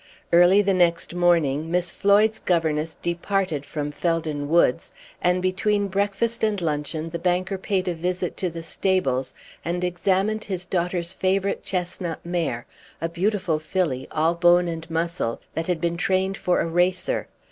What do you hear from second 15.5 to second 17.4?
that had been trained for a racer.